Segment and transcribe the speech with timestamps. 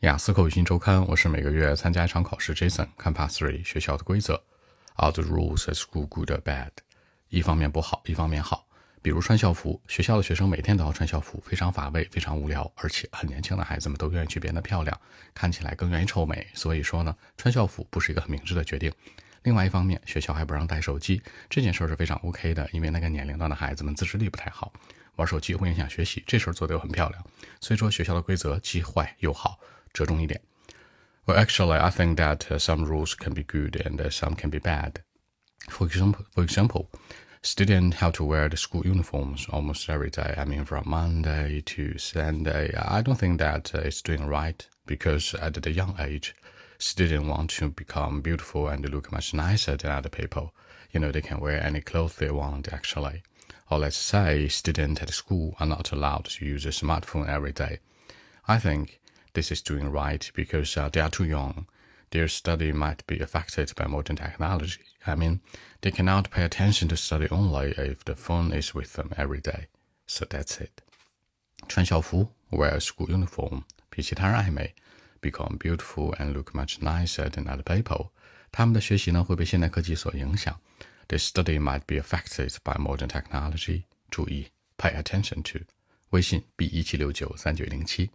[0.00, 2.54] 雅思口语新周刊，我是每个月参加一场考试。
[2.54, 4.42] Jason 看 Part Three 学校的规则
[4.94, 6.70] ，Are the rules at school good or bad？
[7.28, 8.66] 一方面不好，一方面好。
[9.02, 15.00] 比如穿校服，学校的学生每天都要穿校服，非常乏味，非常无聊，而且很年轻的孩子们都愿意去变得漂亮，
[15.34, 16.46] 看起来更愿意臭美。
[16.54, 18.90] 所以说呢，穿校服不是一个很明智的决定。
[19.42, 21.20] 另外一方面，学校还不让带手机，
[21.50, 24.72] 这件事是非常 OK 的，因为那个年龄段的孩子们自制力不太好，
[25.16, 27.22] 玩手机会影响学习，这事儿做得又很漂亮。
[27.60, 29.60] 所以说学校的规则既坏又好。
[29.93, 30.41] 折中一点。
[31.25, 34.59] Well, actually, I think that uh, some rules can be good and uh, some can be
[34.59, 35.01] bad.
[35.69, 36.89] For example, for example,
[37.41, 40.35] students have to wear the school uniforms almost every day.
[40.37, 42.73] I mean, from Monday to Sunday.
[42.77, 46.35] I don't think that uh, it's doing right because at the young age,
[46.77, 50.53] students want to become beautiful and look much nicer than other people.
[50.91, 53.23] You know, they can wear any clothes they want actually.
[53.71, 57.79] Or let's say students at school are not allowed to use a smartphone every day.
[58.47, 58.98] I think
[59.33, 61.65] this is doing right because uh, they are too young.
[62.11, 64.81] Their study might be affected by modern technology.
[65.05, 65.41] I mean,
[65.81, 69.67] they cannot pay attention to study only if the phone is with them every day.
[70.07, 70.81] So that's it.
[71.67, 74.73] 穿校服 wear school uniform 比其他人爱美，
[75.21, 78.09] become beautiful and look much nicer than other people。
[78.51, 80.59] 他们的学习呢会被现代科技所影响。
[81.07, 83.83] Their study might be affected by modern technology。
[84.09, 85.65] 注意，pay attention to。
[86.11, 88.11] 微信 b 一七六九三九零七。